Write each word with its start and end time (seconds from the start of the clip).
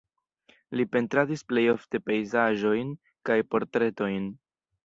Li 0.79 0.85
pentradis 0.95 1.43
plej 1.51 1.65
ofte 1.75 2.01
pejzaĝojn 2.09 2.97
kaj 3.31 3.41
portretojn. 3.53 4.31